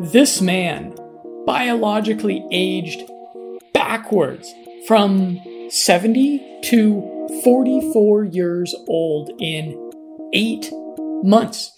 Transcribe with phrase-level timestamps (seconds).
[0.00, 0.94] this man
[1.46, 3.02] biologically aged
[3.72, 4.52] backwards
[4.86, 9.90] from 70 to 44 years old in
[10.34, 10.70] eight
[11.22, 11.72] months.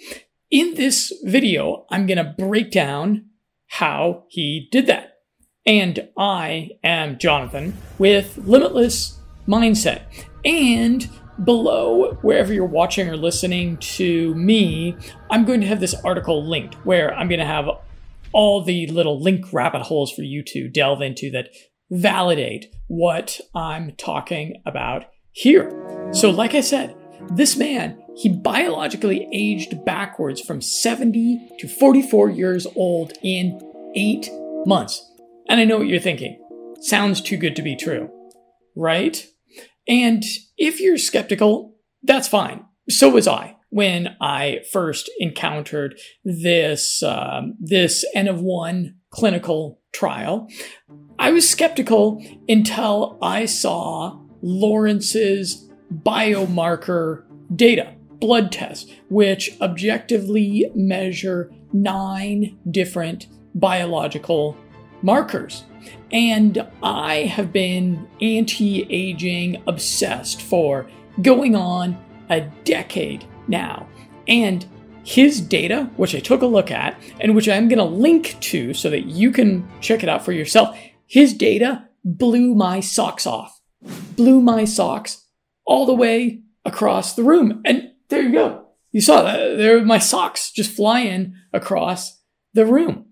[0.51, 3.27] In this video, I'm going to break down
[3.69, 5.19] how he did that.
[5.65, 10.03] And I am Jonathan with Limitless Mindset.
[10.45, 11.09] And
[11.45, 14.97] below, wherever you're watching or listening to me,
[15.31, 17.69] I'm going to have this article linked where I'm going to have
[18.33, 21.49] all the little link rabbit holes for you to delve into that
[21.91, 26.11] validate what I'm talking about here.
[26.13, 26.95] So, like I said,
[27.31, 33.61] this man, he biologically aged backwards from 70 to 44 years old in
[33.95, 34.29] eight
[34.67, 35.05] months.
[35.49, 36.39] And I know what you're thinking.
[36.81, 38.11] Sounds too good to be true,
[38.77, 39.25] right?
[39.89, 40.23] And
[40.57, 42.65] if you're skeptical, that's fine.
[42.89, 50.49] So was I when I first encountered this um, this N of one clinical trial.
[51.19, 62.59] I was skeptical until I saw Lawrence's biomarker data, blood tests, which objectively measure nine
[62.71, 64.57] different biological
[65.03, 65.65] markers.
[66.13, 70.89] And I have been anti aging obsessed for
[71.23, 71.99] going on
[72.31, 73.89] a decade now.
[74.27, 74.67] And
[75.05, 78.75] his data, which I took a look at and which I'm going to link to
[78.75, 83.59] so that you can check it out for yourself, his data blew my socks off.
[84.17, 85.25] Blew my socks
[85.65, 87.63] all the way across the room.
[87.65, 88.67] And there you go.
[88.93, 89.57] You saw that.
[89.57, 92.21] There my socks just flying across
[92.55, 93.07] the room.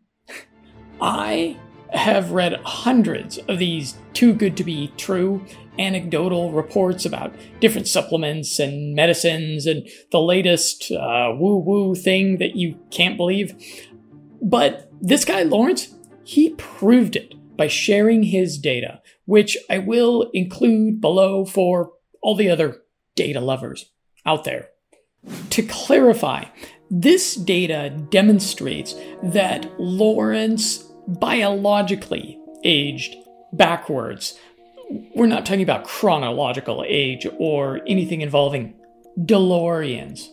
[1.01, 1.59] I
[1.93, 5.45] have read hundreds of these too good to be true
[5.79, 12.57] anecdotal reports about different supplements and medicines and the latest uh, woo woo thing that
[12.57, 13.55] you can't believe.
[14.41, 21.01] But this guy, Lawrence, he proved it by sharing his data, which I will include
[21.01, 21.93] below for
[22.23, 22.83] all the other
[23.15, 23.91] data lovers
[24.25, 24.69] out there.
[25.51, 26.45] To clarify,
[26.91, 33.15] this data demonstrates that Lawrence biologically aged
[33.53, 34.39] backwards
[35.15, 38.75] we're not talking about chronological age or anything involving
[39.19, 40.29] DeLoreans.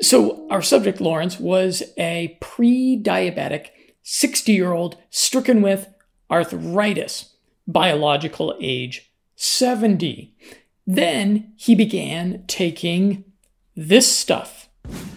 [0.00, 3.68] So, our subject, Lawrence, was a pre diabetic
[4.02, 5.88] 60 year old stricken with
[6.30, 7.34] arthritis,
[7.66, 10.34] biological age 70.
[10.86, 13.24] Then he began taking
[13.76, 14.68] this stuff,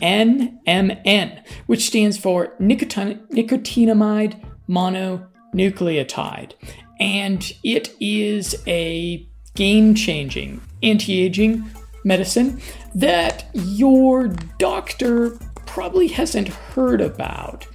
[0.01, 6.53] NMN, which stands for nicotin- nicotinamide mononucleotide
[7.01, 11.69] and it is a game changing anti aging
[12.03, 12.61] medicine
[12.95, 14.27] that your
[14.57, 17.67] doctor probably hasn't heard about,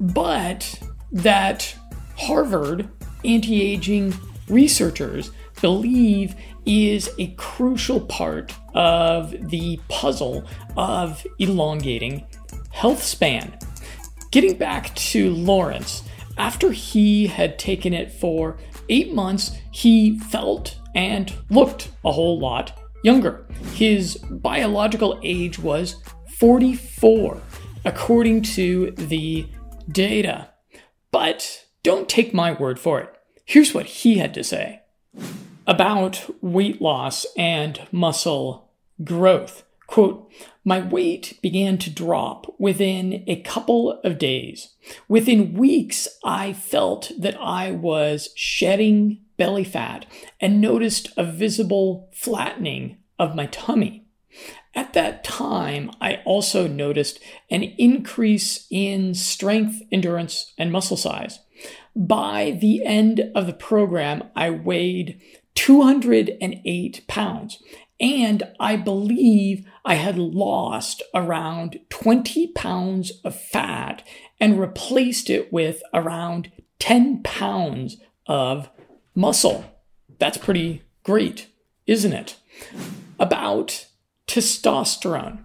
[0.00, 0.80] but
[1.12, 1.74] that
[2.16, 2.88] Harvard
[3.24, 4.14] anti aging
[4.48, 5.30] researchers
[5.60, 6.34] believe
[6.66, 10.44] is a crucial part of the puzzle
[10.76, 12.26] of elongating
[12.70, 13.56] health span.
[14.32, 16.02] Getting back to Lawrence,
[16.36, 18.58] after he had taken it for
[18.88, 23.46] eight months, he felt and looked a whole lot younger.
[23.74, 25.96] His biological age was
[26.38, 27.40] 44,
[27.84, 29.46] according to the
[29.90, 30.50] data.
[31.10, 33.12] But don't take my word for it.
[33.44, 34.82] Here's what he had to say
[35.66, 38.70] about weight loss and muscle
[39.02, 39.64] growth.
[39.86, 40.30] Quote,
[40.64, 44.74] my weight began to drop within a couple of days.
[45.08, 50.06] Within weeks, I felt that I was shedding belly fat
[50.40, 54.06] and noticed a visible flattening of my tummy.
[54.74, 57.20] At that time, I also noticed
[57.50, 61.38] an increase in strength, endurance, and muscle size.
[61.94, 65.20] By the end of the program, I weighed
[65.54, 67.62] 208 pounds
[68.00, 74.06] and I believe I had lost around 20 pounds of fat
[74.40, 77.96] and replaced it with around 10 pounds
[78.26, 78.68] of
[79.14, 79.64] muscle.
[80.18, 81.48] That's pretty great,
[81.86, 82.36] isn't it?
[83.18, 83.86] About
[84.26, 85.44] testosterone.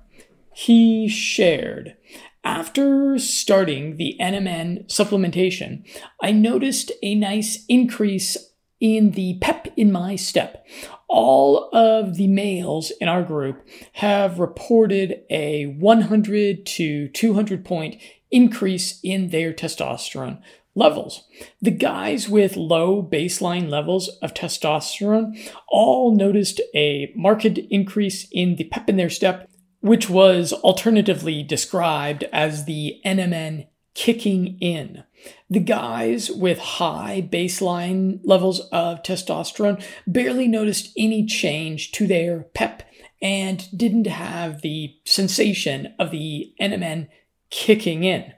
[0.54, 1.96] He shared
[2.44, 5.88] after starting the NMN supplementation,
[6.22, 8.36] I noticed a nice increase
[8.82, 10.66] in the pep in my step
[11.12, 18.02] all of the males in our group have reported a 100 to 200 point
[18.32, 20.42] increase in their testosterone
[20.74, 21.26] levels.
[21.62, 25.38] The guys with low baseline levels of testosterone
[25.68, 29.50] all noticed a marked increase in the pep in their step,
[29.82, 35.04] which was alternatively described as the NMN kicking in.
[35.50, 42.84] The guys with high baseline levels of testosterone barely noticed any change to their PEP
[43.22, 47.08] and didn't have the sensation of the NMN
[47.50, 48.34] kicking in.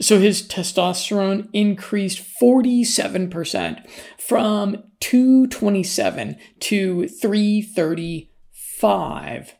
[0.00, 3.84] So his testosterone increased 47%
[4.18, 9.54] from 227 to 335.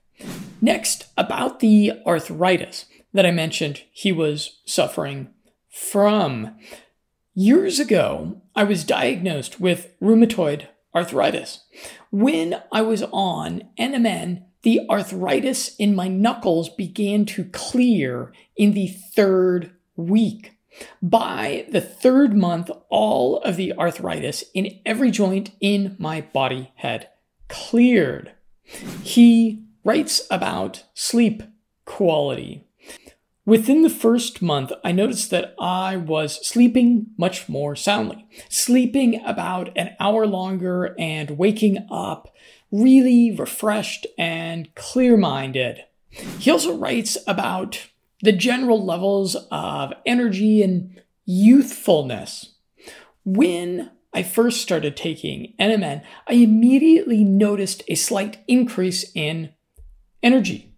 [0.61, 5.29] Next, about the arthritis that I mentioned he was suffering
[5.79, 6.57] from.
[7.35, 11.65] Years ago, I was diagnosed with rheumatoid arthritis.
[12.11, 18.89] When I was on NMN, the arthritis in my knuckles began to clear in the
[18.89, 20.59] third week.
[21.01, 27.09] By the third month, all of the arthritis in every joint in my body had
[27.49, 28.33] cleared.
[29.03, 31.43] He writes about sleep
[31.85, 32.68] quality.
[33.49, 39.71] Within the first month, I noticed that I was sleeping much more soundly, sleeping about
[39.75, 42.31] an hour longer and waking up
[42.71, 45.83] really refreshed and clear minded.
[46.11, 47.87] He also writes about
[48.21, 52.55] the general levels of energy and youthfulness.
[53.25, 59.55] When I first started taking NMN, I immediately noticed a slight increase in
[60.23, 60.75] energy.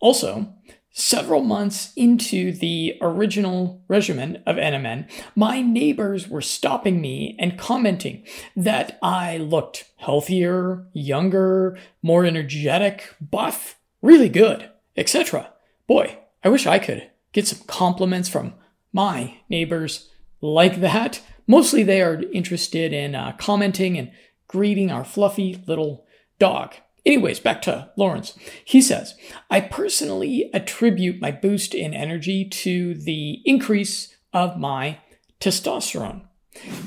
[0.00, 0.54] Also,
[0.96, 8.24] several months into the original regimen of NMN, my neighbors were stopping me and commenting
[8.54, 15.52] that I looked healthier, younger, more energetic, buff, really good, etc.
[15.88, 18.54] Boy, I wish I could get some compliments from
[18.92, 20.10] my neighbors
[20.40, 21.20] like that.
[21.48, 24.12] Mostly they are interested in uh, commenting and
[24.46, 26.06] greeting our fluffy little
[26.38, 26.74] dog.
[27.06, 28.34] Anyways, back to Lawrence.
[28.64, 29.14] He says,
[29.50, 34.98] I personally attribute my boost in energy to the increase of my
[35.38, 36.22] testosterone.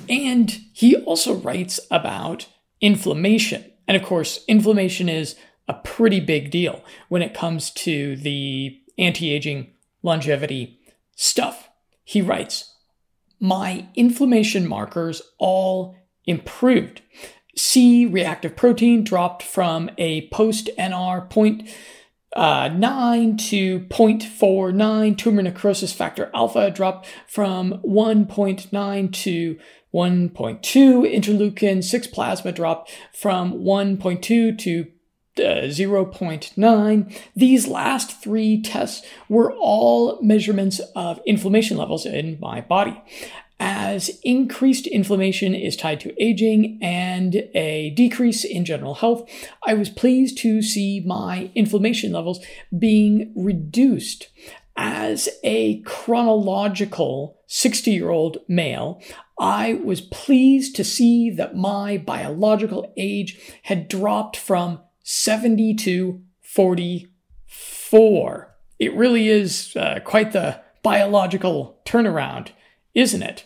[0.10, 2.48] And he also writes about
[2.81, 3.72] inflammation.
[3.88, 5.36] And of course, inflammation is
[5.68, 9.72] a pretty big deal when it comes to the anti aging
[10.02, 10.80] longevity
[11.16, 11.69] stuff.
[12.04, 12.75] He writes,
[13.40, 17.02] My inflammation markers all improved.
[17.57, 21.68] C reactive protein dropped from a post NR point
[22.36, 25.18] uh, 9 to 0.49.
[25.18, 29.59] Tumor necrosis factor alpha dropped from 1.9 to
[29.94, 31.15] 1.2.
[31.15, 34.88] Interleukin 6 plasma dropped from 1.2 to
[35.39, 37.21] uh, 0.9.
[37.36, 43.01] These last three tests were all measurements of inflammation levels in my body.
[43.59, 49.27] As increased inflammation is tied to aging and a decrease in general health,
[49.65, 52.44] I was pleased to see my inflammation levels
[52.77, 54.27] being reduced.
[54.75, 59.01] As a chronological 60 year old male,
[59.39, 68.56] I was pleased to see that my biological age had dropped from 70 to 44.
[68.77, 72.50] It really is uh, quite the biological turnaround,
[72.97, 73.45] isn't it?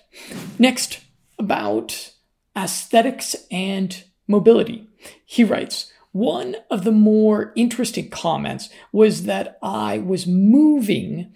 [0.57, 1.01] Next,
[1.37, 2.13] about
[2.57, 4.87] aesthetics and mobility.
[5.25, 11.33] He writes, one of the more interesting comments was that I was moving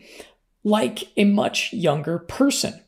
[0.64, 2.82] like a much younger person.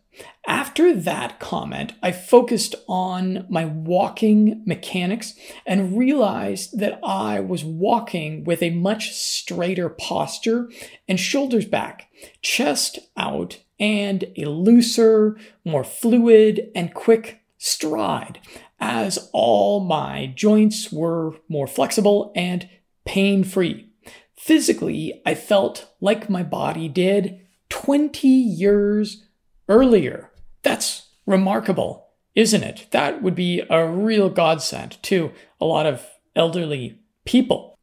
[0.48, 8.46] After that comment, I focused on my walking mechanics and realized that I was walking
[8.46, 10.70] with a much straighter posture
[11.08, 12.10] and shoulders back,
[12.42, 18.40] chest out, and a looser, more fluid, and quick stride,
[18.80, 22.70] as all my joints were more flexible and
[23.06, 23.90] pain free.
[24.36, 29.26] Physically, I felt like my body did 20 years
[29.68, 30.32] earlier.
[30.64, 32.88] That's remarkable, isn't it?
[32.92, 36.06] That would be a real godsend to a lot of
[36.36, 37.77] elderly people.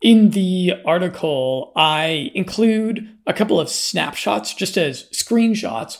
[0.00, 5.98] In the article, I include a couple of snapshots, just as screenshots,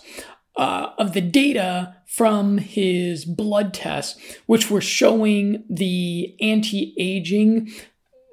[0.57, 7.73] uh, of the data from his blood tests, which were showing the anti aging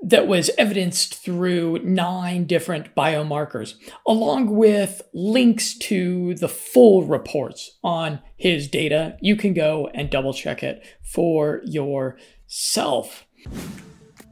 [0.03, 3.74] that was evidenced through nine different biomarkers,
[4.05, 9.17] along with links to the full reports on his data.
[9.19, 13.25] You can go and double check it for yourself.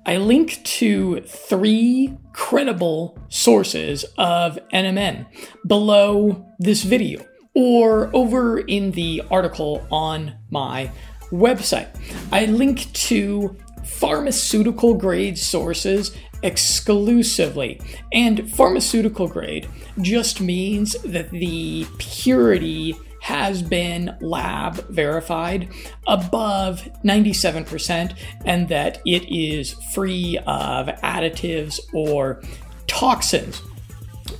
[0.06, 5.26] I link to three credible sources of NMN
[5.66, 10.92] below this video or over in the article on my
[11.32, 11.88] website.
[12.32, 13.56] I link to
[13.86, 17.80] pharmaceutical grade sources exclusively.
[18.12, 19.70] And pharmaceutical grade
[20.02, 25.70] just means that the purity has been lab verified
[26.08, 32.42] above 97% and that it is free of additives or
[32.86, 33.62] toxins.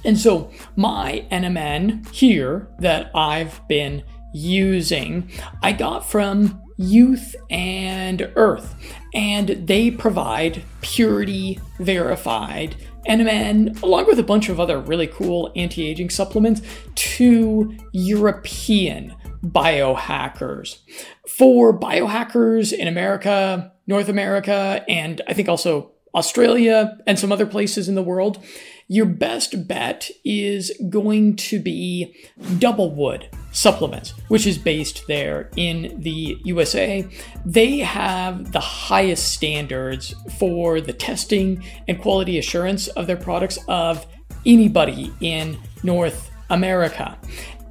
[0.04, 8.76] And so, my NMN here that I've been using, I got from Youth and Earth,
[9.14, 12.76] and they provide purity verified
[13.08, 16.62] NMN, along with a bunch of other really cool anti aging supplements,
[16.96, 20.80] to European biohackers.
[21.28, 27.90] For biohackers in America, North America, and I think also Australia and some other places
[27.90, 28.44] in the world,
[28.88, 32.16] your best bet is going to be
[32.60, 37.08] double wood supplements, which is based there in the USA.
[37.46, 44.06] They have the highest standards for the testing and quality assurance of their products of
[44.46, 47.18] anybody in North America.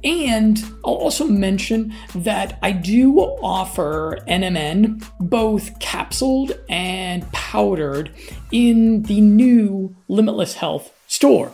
[0.03, 8.11] And I'll also mention that I do offer NMN both capsuled and powdered
[8.51, 11.53] in the new Limitless Health store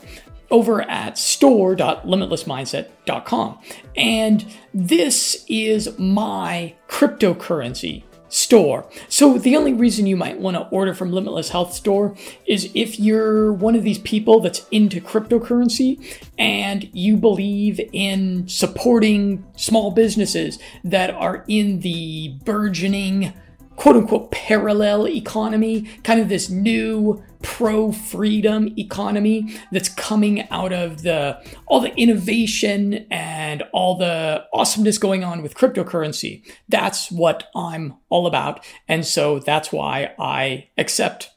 [0.52, 3.60] over at store.limitlessmindset.com.
[3.96, 8.88] And this is my cryptocurrency store.
[9.08, 13.00] So the only reason you might want to order from Limitless Health Store is if
[13.00, 16.00] you're one of these people that's into cryptocurrency
[16.38, 23.34] and you believe in supporting small businesses that are in the burgeoning
[23.80, 31.04] quote unquote parallel economy, kind of this new pro freedom economy that's coming out of
[31.04, 36.46] the all the innovation and all the awesomeness going on with cryptocurrency.
[36.68, 38.66] That's what I'm all about.
[38.90, 41.30] And so that's why I accept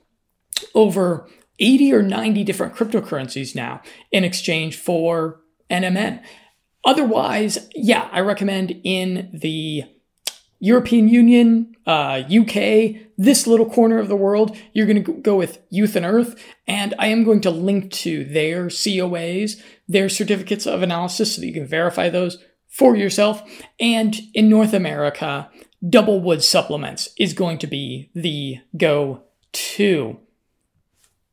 [0.75, 1.29] over
[1.61, 6.21] 80 or 90 different cryptocurrencies now in exchange for NMN.
[6.85, 9.85] Otherwise, yeah, I recommend in the
[10.62, 15.59] European Union, uh, UK, this little corner of the world, you're going to go with
[15.71, 16.40] Youth and Earth.
[16.69, 21.49] And I am going to link to their COAs, their certificates of analysis, so that
[21.49, 22.38] you can verify those
[22.69, 23.42] for yourself.
[23.81, 25.50] And in North America,
[25.87, 30.21] Double Wood Supplements is going to be the go to.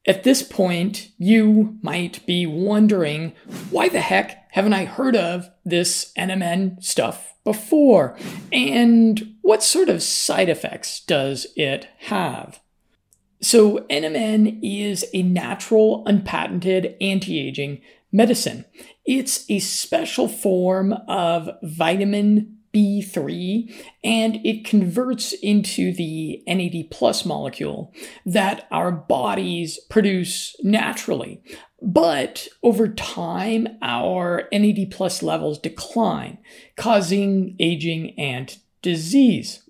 [0.07, 3.33] At this point, you might be wondering
[3.69, 8.18] why the heck haven't I heard of this NMN stuff before?
[8.51, 12.60] And what sort of side effects does it have?
[13.41, 18.65] So, NMN is a natural, unpatented anti aging medicine.
[19.06, 23.74] It's a special form of vitamin B3
[24.04, 27.94] and it converts into the NAD plus molecule
[28.26, 31.42] that our bodies produce naturally.
[31.82, 36.38] But over time, our NAD plus levels decline,
[36.76, 39.64] causing aging and disease.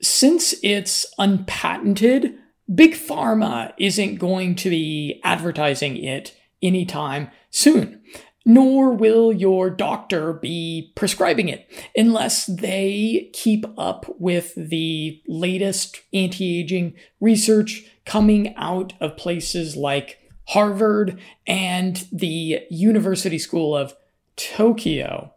[0.00, 2.38] Since it's unpatented,
[2.72, 8.02] Big Pharma isn't going to be advertising it anytime soon
[8.46, 16.60] nor will your doctor be prescribing it unless they keep up with the latest anti
[16.60, 23.94] aging research coming out of places like Harvard and the University School of
[24.36, 25.34] Tokyo.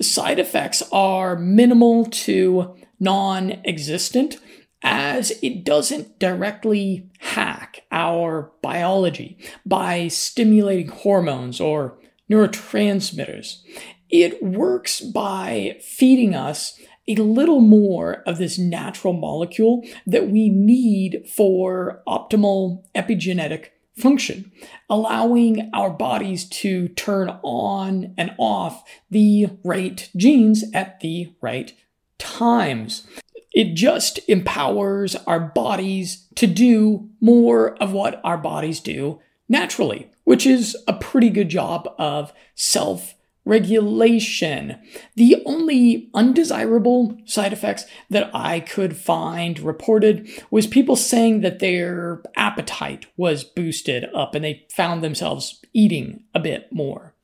[0.00, 4.38] Side effects are minimal to non existent
[4.82, 11.96] as it doesn't directly hack our biology by stimulating hormones or
[12.30, 13.62] neurotransmitters.
[14.10, 21.28] It works by feeding us a little more of this natural molecule that we need
[21.28, 24.50] for optimal epigenetic function,
[24.88, 31.72] allowing our bodies to turn on and off the right genes at the right
[32.18, 33.06] times.
[33.52, 40.46] It just empowers our bodies to do more of what our bodies do naturally which
[40.46, 43.14] is a pretty good job of self
[43.44, 44.80] regulation.
[45.16, 52.22] The only undesirable side effects that I could find reported was people saying that their
[52.36, 57.14] appetite was boosted up and they found themselves eating a bit more.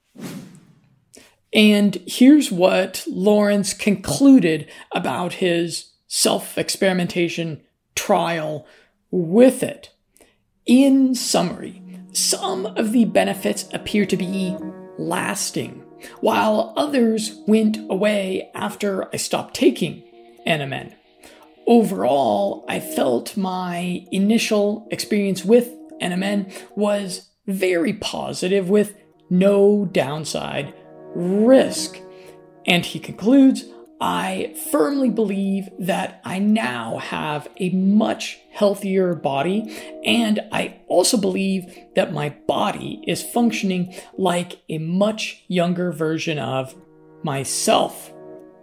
[1.52, 7.62] And here's what Lawrence concluded about his self experimentation
[7.94, 8.66] trial
[9.10, 9.90] with it.
[10.66, 14.56] In summary, some of the benefits appear to be
[14.98, 15.84] lasting,
[16.20, 20.02] while others went away after I stopped taking
[20.46, 20.94] NMN.
[21.70, 28.96] overall, I felt my initial experience with NMN was very positive with
[29.30, 30.74] no downside
[31.14, 31.98] risk.
[32.66, 33.64] And he concludes,
[34.00, 41.76] I firmly believe that I now have a much healthier body, and I also believe
[41.96, 46.74] that my body is functioning like a much younger version of
[47.22, 48.10] myself.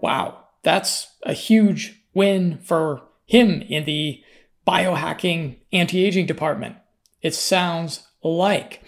[0.01, 4.23] Wow, that's a huge win for him in the
[4.67, 6.77] biohacking anti aging department.
[7.21, 8.83] It sounds like.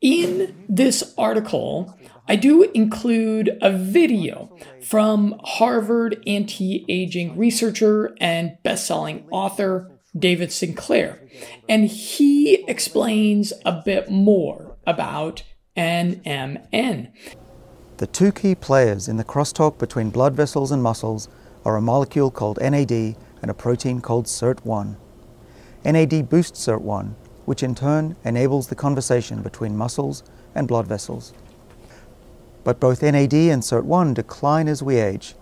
[0.00, 8.86] In this article, I do include a video from Harvard anti aging researcher and best
[8.86, 11.20] selling author David Sinclair,
[11.68, 15.44] and he explains a bit more about
[15.76, 17.12] NMN.
[17.98, 21.28] The two key players in the crosstalk between blood vessels and muscles
[21.64, 22.90] are a molecule called NAD
[23.42, 24.96] and a protein called SIRT1.
[25.84, 27.14] NAD boosts SIRT1,
[27.44, 31.32] which in turn enables the conversation between muscles and blood vessels.
[32.66, 35.36] But both NAD and SIRT1 decline as we age.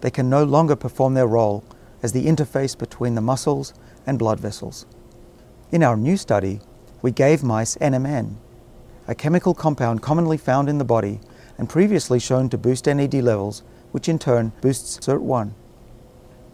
[0.00, 1.62] They can no longer perform their role
[2.02, 3.74] as the interface between the muscles
[4.06, 4.86] and blood vessels.
[5.70, 6.60] In our new study,
[7.02, 8.36] we gave mice NMN,
[9.06, 11.20] a chemical compound commonly found in the body
[11.58, 15.52] and previously shown to boost NAD levels, which in turn boosts SIRT1.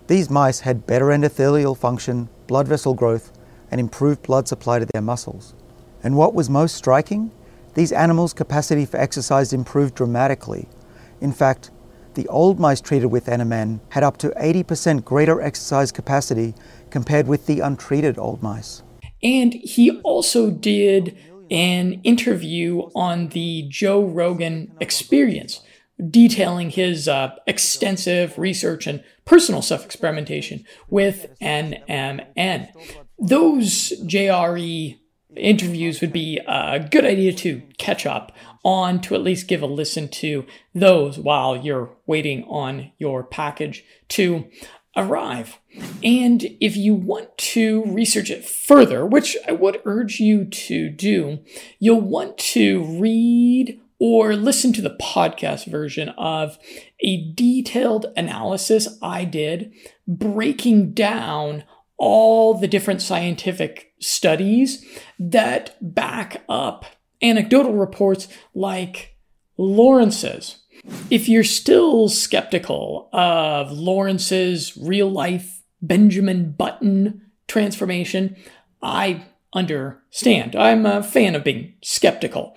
[0.08, 3.30] These mice had better endothelial function, blood vessel growth,
[3.70, 5.54] and improved blood supply to their muscles.
[6.02, 7.30] And what was most striking?
[7.76, 10.66] These animals' capacity for exercise improved dramatically.
[11.20, 11.70] In fact,
[12.14, 16.54] the old mice treated with NMN had up to 80% greater exercise capacity
[16.88, 18.82] compared with the untreated old mice.
[19.22, 21.18] And he also did
[21.50, 25.60] an interview on the Joe Rogan experience,
[26.10, 32.70] detailing his uh, extensive research and personal self experimentation with NMN
[33.18, 34.98] those JRE
[35.36, 38.32] interviews would be a good idea to catch up
[38.64, 43.84] on to at least give a listen to those while you're waiting on your package
[44.08, 44.48] to
[44.96, 45.58] arrive.
[46.02, 51.40] And if you want to research it further, which I would urge you to do,
[51.78, 56.58] you'll want to read or listen to the podcast version of
[57.00, 59.72] a detailed analysis I did
[60.06, 61.64] breaking down
[61.98, 64.84] all the different scientific studies
[65.18, 66.86] that back up
[67.22, 69.16] anecdotal reports like
[69.56, 70.62] Lawrence's.
[71.10, 78.36] If you're still skeptical of Lawrence's real life Benjamin Button transformation,
[78.82, 80.54] I understand.
[80.54, 82.56] I'm a fan of being skeptical.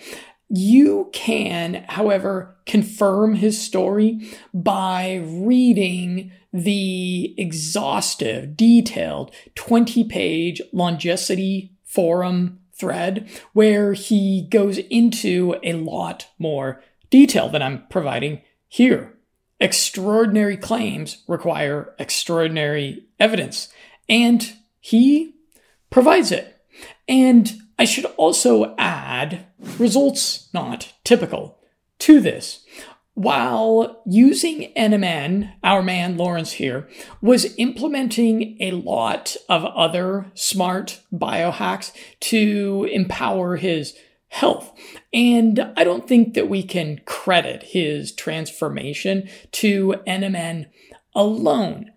[0.49, 12.59] You can, however, confirm his story by reading the exhaustive, detailed 20 page Longevity forum
[12.73, 19.13] thread where he goes into a lot more detail than I'm providing here.
[19.59, 23.67] Extraordinary claims require extraordinary evidence,
[24.07, 25.35] and he
[25.89, 26.55] provides it.
[27.07, 31.57] And I should also add results not typical
[31.99, 32.65] to this.
[33.13, 36.89] While using NMN, our man Lawrence here
[37.21, 43.95] was implementing a lot of other smart biohacks to empower his
[44.27, 44.73] health.
[45.13, 50.67] And I don't think that we can credit his transformation to NMN
[51.15, 51.91] alone.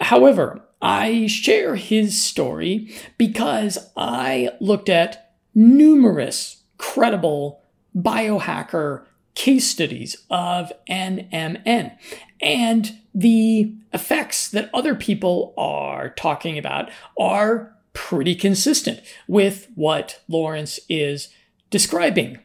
[0.00, 7.62] However, I share his story because I looked at numerous credible
[7.96, 11.96] biohacker case studies of NMN
[12.40, 20.78] and the effects that other people are talking about are pretty consistent with what Lawrence
[20.88, 21.28] is
[21.70, 22.38] describing.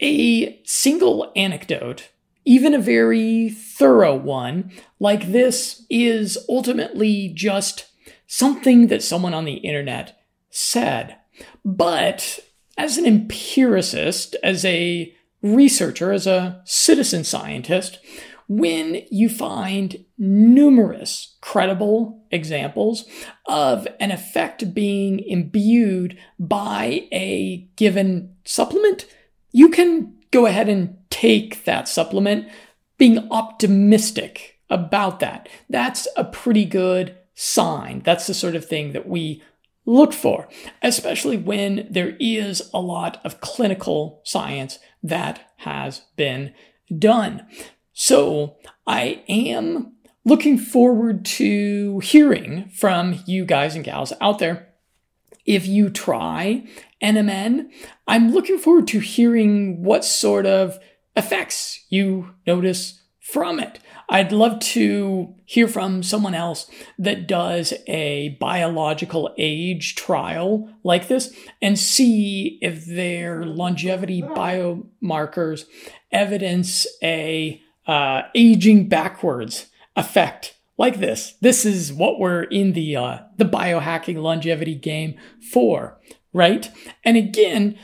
[0.00, 2.10] A single anecdote,
[2.44, 7.86] even a very thorough one like this, is ultimately just
[8.26, 11.16] something that someone on the internet said.
[11.64, 12.40] But
[12.76, 17.98] as an empiricist, as a researcher, as a citizen scientist,
[18.48, 23.06] when you find numerous credible examples
[23.46, 29.06] of an effect being imbued by a given supplement,
[29.52, 32.48] you can go ahead and take that supplement
[32.98, 35.48] being optimistic about that.
[35.70, 38.02] That's a pretty good sign.
[38.04, 39.42] That's the sort of thing that we
[39.86, 40.48] look for,
[40.82, 46.52] especially when there is a lot of clinical science that has been
[46.98, 47.46] done.
[47.92, 49.92] So I am
[50.24, 54.68] looking forward to hearing from you guys and gals out there.
[55.44, 56.66] If you try
[57.02, 57.70] NMN,
[58.08, 60.78] I'm looking forward to hearing what sort of
[61.16, 63.78] effects you notice from it.
[64.10, 71.34] I'd love to hear from someone else that does a biological age trial like this
[71.62, 75.64] and see if their longevity biomarkers
[76.12, 81.32] evidence a uh, aging backwards effect like this.
[81.40, 85.14] This is what we're in the uh, the biohacking longevity game
[85.50, 85.98] for,
[86.34, 86.70] right?
[87.04, 87.78] And again,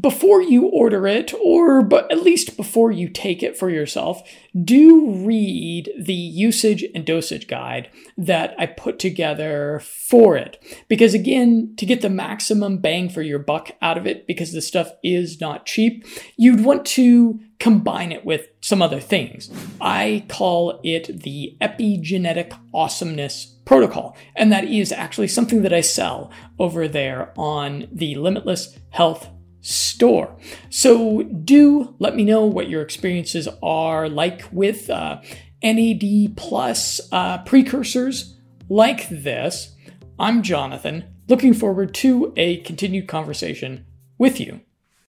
[0.00, 4.28] before you order it, or but at least before you take it for yourself,
[4.64, 10.60] do read the usage and dosage guide that I put together for it.
[10.88, 14.60] Because again, to get the maximum bang for your buck out of it, because the
[14.60, 16.04] stuff is not cheap,
[16.36, 19.48] you'd want to combine it with some other things.
[19.80, 26.32] I call it the epigenetic awesomeness protocol, and that is actually something that I sell
[26.58, 29.28] over there on the Limitless Health
[29.60, 30.36] store.
[30.70, 35.20] So do let me know what your experiences are like with uh,
[35.62, 38.36] NAD plus uh, precursors
[38.68, 39.74] like this.
[40.18, 43.86] I'm Jonathan, looking forward to a continued conversation
[44.18, 44.60] with you.